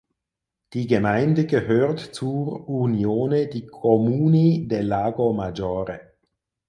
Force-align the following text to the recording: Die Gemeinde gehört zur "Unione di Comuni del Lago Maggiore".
Die 0.73 0.87
Gemeinde 0.87 1.45
gehört 1.45 1.99
zur 1.99 2.67
"Unione 2.67 3.45
di 3.45 3.67
Comuni 3.67 4.67
del 4.67 4.87
Lago 4.87 5.31
Maggiore". 5.31 6.15